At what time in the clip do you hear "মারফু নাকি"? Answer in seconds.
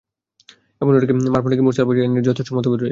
1.25-1.63